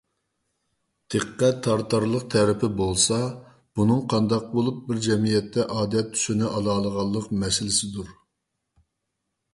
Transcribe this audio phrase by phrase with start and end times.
[1.15, 3.19] دىققەت تارتارلىق تەرىپى بولسا،
[3.81, 8.11] بۇنىڭ قانداق بولۇپ بىر جەمئىيەتتە ئادەت تۈسىنى ئالالىغانلىق مەسىلىسىدۇر.